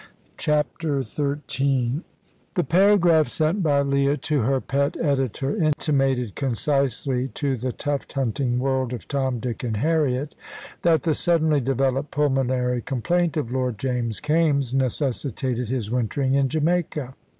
[0.39, 2.01] CHAPTER XIII
[2.55, 8.57] The paragraph sent by Leah to her pet editor intimated concisely to the tuft hunting
[8.57, 10.33] world of Tom, Dick, and Harriet,
[10.81, 17.13] that the suddenly developed pulmonary complaint of Lord James Kaimes necessitated his wintering in Jamaica.